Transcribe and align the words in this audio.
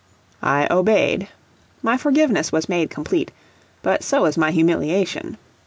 I 0.41 0.67
obeyed. 0.71 1.27
My 1.83 1.95
forgiveness 1.95 2.51
was 2.51 2.67
made 2.67 2.89
complete, 2.89 3.31
but 3.83 4.01
so 4.01 4.23
was 4.23 4.35
my 4.35 4.49
humiliation. 4.49 5.37